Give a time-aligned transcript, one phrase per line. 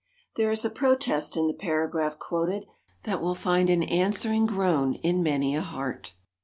[0.35, 2.65] There is a protest in the paragraph quoted
[3.03, 6.13] that will find an answering groan in many a heart.